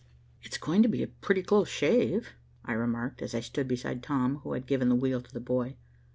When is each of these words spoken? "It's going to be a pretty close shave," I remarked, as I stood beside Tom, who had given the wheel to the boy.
"It's 0.41 0.57
going 0.57 0.81
to 0.81 0.89
be 0.89 1.03
a 1.03 1.07
pretty 1.07 1.43
close 1.43 1.69
shave," 1.69 2.29
I 2.65 2.73
remarked, 2.73 3.21
as 3.21 3.35
I 3.35 3.39
stood 3.39 3.67
beside 3.67 4.01
Tom, 4.01 4.37
who 4.37 4.53
had 4.53 4.65
given 4.65 4.89
the 4.89 4.95
wheel 4.95 5.21
to 5.21 5.31
the 5.31 5.39
boy. 5.39 5.75